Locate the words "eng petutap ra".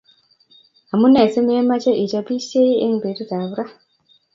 2.83-3.65